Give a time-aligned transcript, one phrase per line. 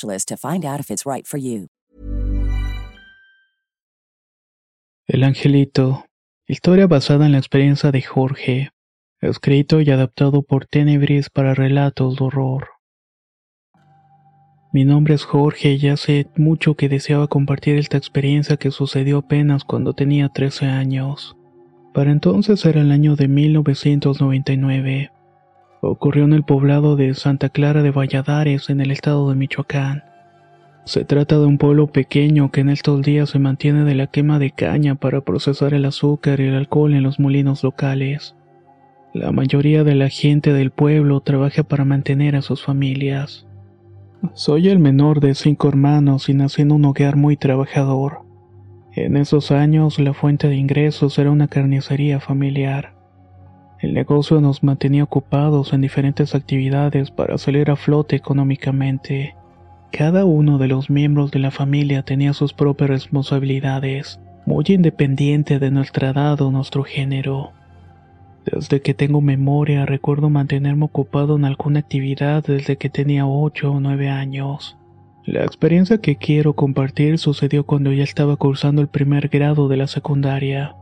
[0.00, 1.68] to find out if it's right for you.
[5.06, 6.06] El Angelito.
[6.46, 8.70] Historia basada en la experiencia de Jorge.
[9.20, 12.68] Escrito y adaptado por Tenebris para relatos de horror.
[14.72, 19.64] Mi nombre es Jorge y hace mucho que deseaba compartir esta experiencia que sucedió apenas
[19.64, 21.36] cuando tenía 13 años.
[21.92, 25.10] Para entonces era el año de 1999.
[25.84, 30.04] Ocurrió en el poblado de Santa Clara de Valladares, en el estado de Michoacán.
[30.84, 34.38] Se trata de un pueblo pequeño que en estos días se mantiene de la quema
[34.38, 38.36] de caña para procesar el azúcar y el alcohol en los molinos locales.
[39.12, 43.48] La mayoría de la gente del pueblo trabaja para mantener a sus familias.
[44.34, 48.20] Soy el menor de cinco hermanos y nací en un hogar muy trabajador.
[48.94, 53.01] En esos años la fuente de ingresos era una carnicería familiar.
[53.82, 59.34] El negocio nos mantenía ocupados en diferentes actividades para salir a flote económicamente.
[59.90, 65.72] Cada uno de los miembros de la familia tenía sus propias responsabilidades, muy independiente de
[65.72, 67.50] nuestra edad o nuestro género.
[68.44, 73.80] Desde que tengo memoria recuerdo mantenerme ocupado en alguna actividad desde que tenía 8 o
[73.80, 74.78] 9 años.
[75.24, 79.88] La experiencia que quiero compartir sucedió cuando ya estaba cursando el primer grado de la
[79.88, 80.76] secundaria.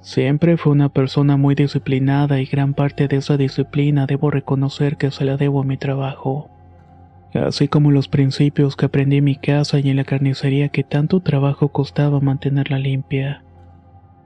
[0.00, 5.10] Siempre fue una persona muy disciplinada y gran parte de esa disciplina debo reconocer que
[5.10, 6.50] se la debo a mi trabajo.
[7.34, 11.20] Así como los principios que aprendí en mi casa y en la carnicería que tanto
[11.20, 13.44] trabajo costaba mantenerla limpia.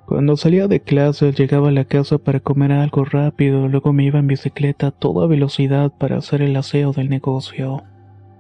[0.06, 4.18] Cuando salía de clases llegaba a la casa para comer algo rápido, luego me iba
[4.18, 7.82] en bicicleta a toda velocidad para hacer el aseo del negocio.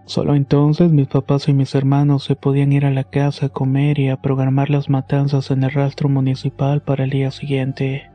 [0.06, 3.98] Solo entonces mis papás y mis hermanos se podían ir a la casa a comer
[3.98, 8.10] y a programar las matanzas en el rastro municipal para el día siguiente.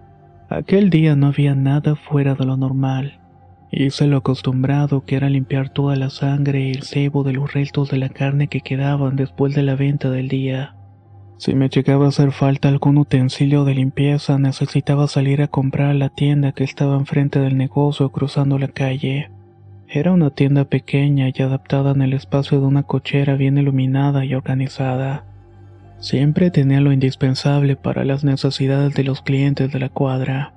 [0.50, 3.20] Aquel día no había nada fuera de lo normal.
[3.72, 7.90] Hice lo acostumbrado que era limpiar toda la sangre y el cebo de los restos
[7.90, 10.76] de la carne que quedaban después de la venta del día.
[11.38, 15.94] Si me llegaba a hacer falta algún utensilio de limpieza, necesitaba salir a comprar a
[15.94, 19.30] la tienda que estaba enfrente del negocio cruzando la calle.
[19.92, 24.36] Era una tienda pequeña y adaptada en el espacio de una cochera bien iluminada y
[24.36, 25.26] organizada.
[25.98, 30.54] Siempre tenía lo indispensable para las necesidades de los clientes de la cuadra.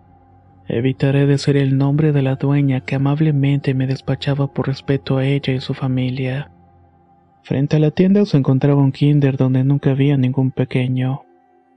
[0.68, 5.54] Evitaré decir el nombre de la dueña que amablemente me despachaba por respeto a ella
[5.54, 6.50] y su familia.
[7.42, 11.22] Frente a la tienda se encontraba un kinder donde nunca había ningún pequeño,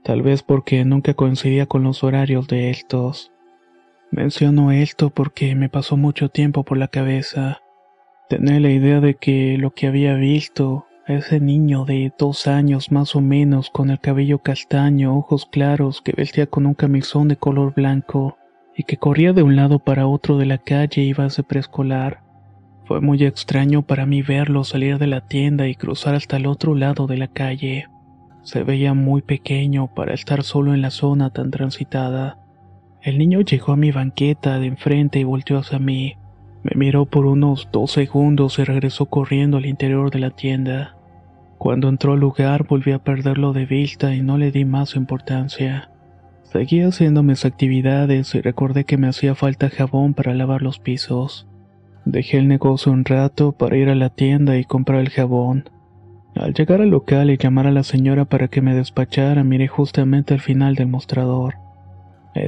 [0.04, 3.32] tal vez porque nunca coincidía con los horarios de estos.
[4.10, 7.60] Menciono esto porque me pasó mucho tiempo por la cabeza.
[8.28, 13.14] Tenía la idea de que lo que había visto, ese niño de dos años más
[13.14, 17.74] o menos con el cabello castaño, ojos claros, que vestía con un camisón de color
[17.74, 18.38] blanco
[18.76, 22.22] y que corría de un lado para otro de la calle iba a preescolar.
[22.84, 26.74] Fue muy extraño para mí verlo salir de la tienda y cruzar hasta el otro
[26.74, 27.88] lado de la calle.
[28.42, 32.38] Se veía muy pequeño para estar solo en la zona tan transitada.
[33.06, 36.16] El niño llegó a mi banqueta de enfrente y volteó hacia mí.
[36.64, 40.96] Me miró por unos dos segundos y regresó corriendo al interior de la tienda.
[41.56, 45.88] Cuando entró al lugar volví a perderlo de vista y no le di más importancia.
[46.42, 51.46] Seguí haciendo mis actividades y recordé que me hacía falta jabón para lavar los pisos.
[52.06, 55.70] Dejé el negocio un rato para ir a la tienda y comprar el jabón.
[56.34, 60.34] Al llegar al local y llamar a la señora para que me despachara, miré justamente
[60.34, 61.65] al final del mostrador.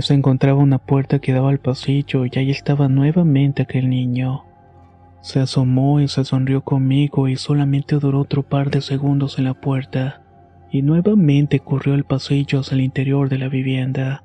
[0.00, 4.44] Se encontraba una puerta que daba al pasillo y ahí estaba nuevamente aquel niño.
[5.20, 9.55] Se asomó y se sonrió conmigo y solamente duró otro par de segundos en la
[9.55, 10.23] puerta,
[10.70, 14.25] y nuevamente corrió al pasillo hacia el interior de la vivienda.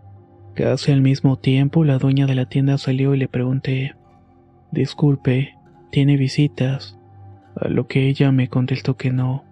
[0.53, 3.95] Casi al mismo tiempo la dueña de la tienda salió y le pregunté,
[4.71, 5.55] Disculpe,
[5.91, 6.99] ¿tiene visitas?
[7.55, 9.45] A lo que ella me contestó que no.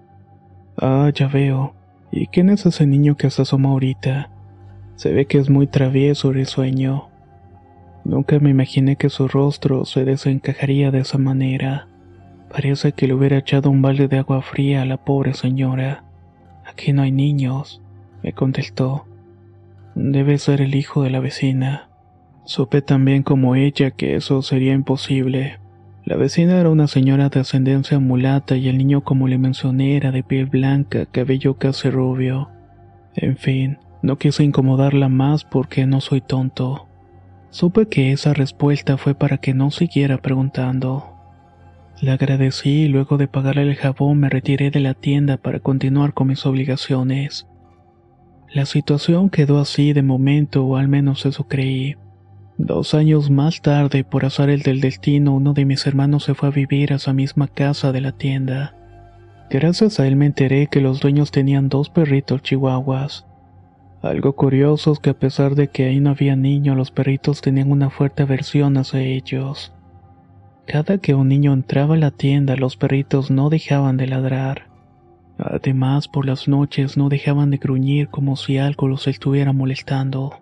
[0.77, 1.73] Ah, ya veo.
[2.11, 4.29] ¿Y quién es ese niño que se asoma ahorita?
[5.01, 7.09] Se ve que es muy travieso y risueño.
[8.03, 11.87] Nunca me imaginé que su rostro se desencajaría de esa manera.
[12.51, 16.03] Parece que le hubiera echado un balde de agua fría a la pobre señora.
[16.63, 17.81] Aquí no hay niños,
[18.21, 19.07] me contestó.
[19.95, 21.89] Debe ser el hijo de la vecina.
[22.45, 25.57] Supe también como ella que eso sería imposible.
[26.05, 30.11] La vecina era una señora de ascendencia mulata y el niño como le mencioné era
[30.11, 32.49] de piel blanca, cabello casi rubio.
[33.15, 36.87] En fin, no quise incomodarla más porque no soy tonto.
[37.49, 41.11] Supe que esa respuesta fue para que no siguiera preguntando.
[42.01, 46.13] Le agradecí y luego de pagarle el jabón me retiré de la tienda para continuar
[46.13, 47.47] con mis obligaciones.
[48.53, 51.95] La situación quedó así de momento, o al menos eso creí.
[52.57, 56.49] Dos años más tarde, por azar el del destino, uno de mis hermanos se fue
[56.49, 58.75] a vivir a esa misma casa de la tienda.
[59.49, 63.25] Gracias a él me enteré que los dueños tenían dos perritos chihuahuas.
[64.01, 67.71] Algo curioso es que a pesar de que ahí no había niños, los perritos tenían
[67.71, 69.73] una fuerte aversión hacia ellos.
[70.65, 74.69] Cada que un niño entraba a la tienda, los perritos no dejaban de ladrar.
[75.37, 80.33] Además, por las noches no dejaban de gruñir como si algo los estuviera molestando.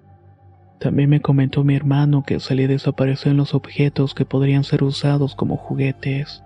[0.80, 5.36] También me comentó mi hermano que se le desaparecen los objetos que podrían ser usados
[5.36, 6.44] como juguetes,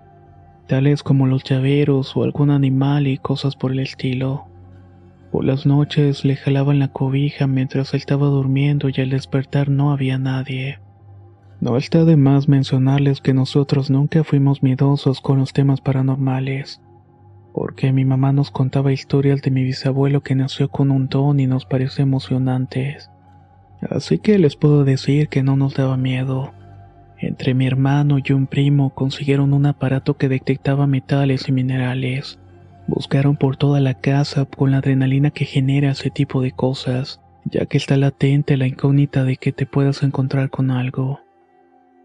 [0.66, 4.46] tales como los llaveros o algún animal y cosas por el estilo.
[5.34, 10.16] Por las noches le jalaban la cobija mientras estaba durmiendo y al despertar no había
[10.16, 10.78] nadie.
[11.60, 16.80] No está de más mencionarles que nosotros nunca fuimos miedosos con los temas paranormales,
[17.52, 21.48] porque mi mamá nos contaba historias de mi bisabuelo que nació con un don y
[21.48, 23.10] nos pareció emocionantes.
[23.90, 26.52] Así que les puedo decir que no nos daba miedo.
[27.18, 32.38] Entre mi hermano y un primo consiguieron un aparato que detectaba metales y minerales.
[32.86, 37.66] Buscaron por toda la casa con la adrenalina que genera ese tipo de cosas, ya
[37.66, 41.20] que está latente la incógnita de que te puedas encontrar con algo.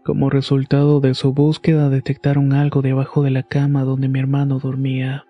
[0.04, 5.26] Como resultado de su búsqueda detectaron algo debajo de la cama donde mi hermano dormía.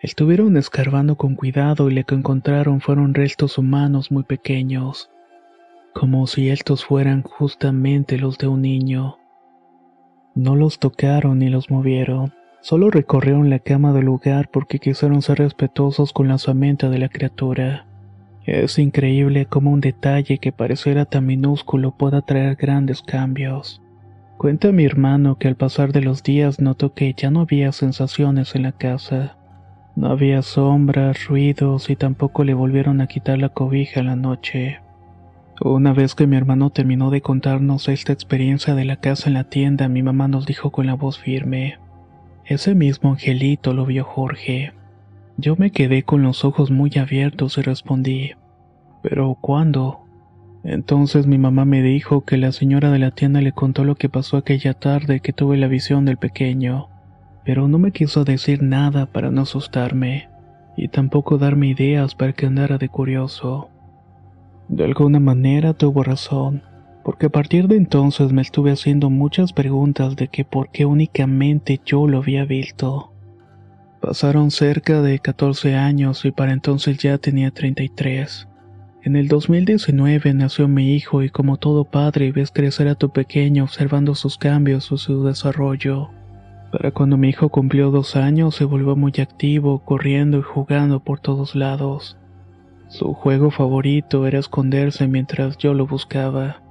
[0.00, 5.10] Estuvieron escarbando con cuidado y lo que encontraron fueron restos humanos muy pequeños,
[5.94, 9.18] como si estos fueran justamente los de un niño.
[10.34, 15.38] No los tocaron ni los movieron, Solo recorrieron la cama del lugar porque quisieron ser
[15.38, 17.86] respetuosos con la osamenta de la criatura.
[18.44, 23.82] Es increíble cómo un detalle que pareciera tan minúsculo pueda traer grandes cambios.
[24.38, 28.54] Cuenta mi hermano que al pasar de los días notó que ya no había sensaciones
[28.54, 29.36] en la casa.
[29.96, 34.80] No había sombras, ruidos y tampoco le volvieron a quitar la cobija la noche.
[35.60, 39.44] Una vez que mi hermano terminó de contarnos esta experiencia de la casa en la
[39.44, 41.78] tienda, mi mamá nos dijo con la voz firme,
[42.48, 44.72] ese mismo angelito lo vio Jorge.
[45.36, 48.32] Yo me quedé con los ojos muy abiertos y respondí,
[49.02, 50.00] ¿pero cuándo?
[50.64, 54.08] Entonces mi mamá me dijo que la señora de la tienda le contó lo que
[54.08, 56.88] pasó aquella tarde que tuve la visión del pequeño,
[57.44, 60.28] pero no me quiso decir nada para no asustarme,
[60.74, 63.68] y tampoco darme ideas para que andara de curioso.
[64.68, 66.62] De alguna manera tuvo razón
[67.08, 71.80] porque a partir de entonces me estuve haciendo muchas preguntas de que por qué únicamente
[71.82, 73.14] yo lo había visto.
[73.98, 78.46] Pasaron cerca de 14 años y para entonces ya tenía 33.
[79.04, 83.64] En el 2019 nació mi hijo y como todo padre ves crecer a tu pequeño
[83.64, 86.10] observando sus cambios o su desarrollo.
[86.70, 91.20] Para cuando mi hijo cumplió dos años se volvió muy activo, corriendo y jugando por
[91.20, 92.18] todos lados.
[92.88, 96.67] Su juego favorito era esconderse mientras yo lo buscaba.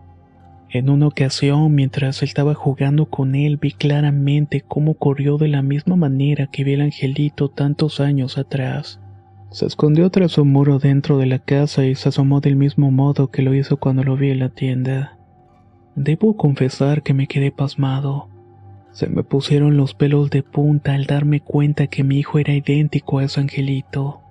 [0.70, 5.96] En una ocasión, mientras estaba jugando con él, vi claramente cómo corrió de la misma
[5.96, 9.00] manera que vi el angelito tantos años atrás.
[9.50, 13.32] Se escondió tras un muro dentro de la casa y se asomó del mismo modo
[13.32, 15.18] que lo hizo cuando lo vi en la tienda.
[15.96, 18.28] Debo confesar que me quedé pasmado.
[18.92, 23.20] Se me pusieron los pelos de punta al darme cuenta que mi hijo era idéntico
[23.20, 24.22] a ese angelito.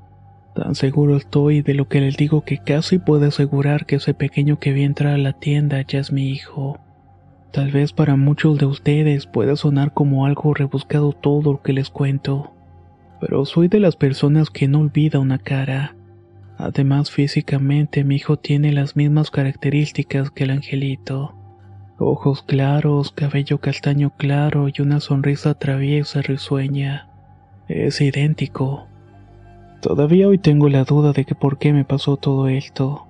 [0.57, 4.59] Tan seguro estoy de lo que les digo que casi puedo asegurar que ese pequeño
[4.59, 6.81] que vi entrar a la tienda ya es mi hijo.
[7.53, 11.91] Tal vez para muchos de ustedes pueda sonar como algo rebuscado todo lo que les
[11.91, 12.55] cuento,
[13.21, 15.95] pero soy de las personas que no olvida una cara.
[16.57, 21.35] Además, físicamente mi hijo tiene las mismas características que el angelito.
[21.99, 27.11] Ojos claros, cabello castaño claro y una sonrisa traviesa risueña.
[27.69, 28.89] Es idéntico.
[29.81, 33.07] Todavía hoy tengo la duda de que por qué me pasó todo esto.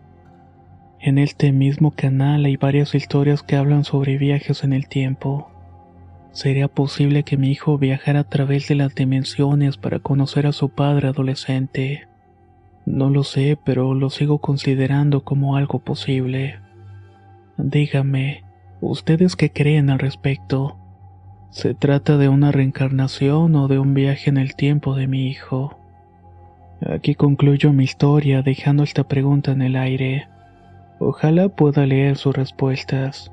[0.99, 5.51] En este mismo canal hay varias historias que hablan sobre viajes en el tiempo.
[6.33, 10.69] ¿Sería posible que mi hijo viajara a través de las dimensiones para conocer a su
[10.69, 12.09] padre adolescente?
[12.85, 16.61] No lo sé, pero lo sigo considerando como algo posible.
[17.57, 18.45] Dígame,
[18.81, 20.77] ¿ustedes qué creen al respecto?
[21.51, 25.79] ¿Se trata de una reencarnación o de un viaje en el tiempo de mi hijo?
[26.89, 30.29] Aquí concluyo mi historia dejando esta pregunta en el aire.
[31.01, 33.33] Ojalá pueda leer sus respuestas.